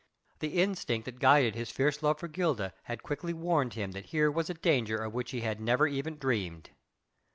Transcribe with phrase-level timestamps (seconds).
[0.39, 4.31] The instinct that guided his fierce love for Gilda, had quickly warned him that here
[4.31, 6.71] was a danger of which he had never even dreamed.